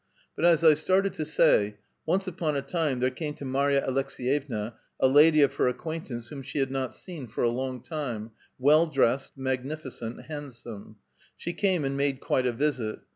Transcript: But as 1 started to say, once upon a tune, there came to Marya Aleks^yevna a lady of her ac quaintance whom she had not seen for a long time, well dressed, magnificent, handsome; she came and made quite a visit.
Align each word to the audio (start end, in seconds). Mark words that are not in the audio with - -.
But 0.35 0.45
as 0.45 0.63
1 0.63 0.77
started 0.77 1.13
to 1.13 1.25
say, 1.25 1.75
once 2.07 2.27
upon 2.27 2.55
a 2.55 2.63
tune, 2.63 3.01
there 3.01 3.11
came 3.11 3.35
to 3.35 3.45
Marya 3.45 3.85
Aleks^yevna 3.87 4.73
a 4.99 5.07
lady 5.07 5.43
of 5.43 5.53
her 5.57 5.69
ac 5.69 5.77
quaintance 5.77 6.29
whom 6.29 6.41
she 6.41 6.57
had 6.57 6.71
not 6.71 6.95
seen 6.95 7.27
for 7.27 7.43
a 7.43 7.49
long 7.51 7.83
time, 7.83 8.31
well 8.57 8.87
dressed, 8.87 9.33
magnificent, 9.37 10.23
handsome; 10.23 10.95
she 11.37 11.53
came 11.53 11.85
and 11.85 11.95
made 11.97 12.19
quite 12.19 12.47
a 12.47 12.51
visit. 12.51 13.01